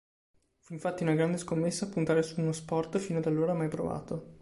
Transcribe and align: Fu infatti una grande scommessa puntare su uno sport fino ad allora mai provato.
Fu 0.61 0.73
infatti 0.73 1.03
una 1.03 1.13
grande 1.13 1.37
scommessa 1.37 1.87
puntare 1.87 2.23
su 2.23 2.39
uno 2.41 2.53
sport 2.53 2.97
fino 2.97 3.19
ad 3.19 3.27
allora 3.27 3.53
mai 3.53 3.67
provato. 3.67 4.39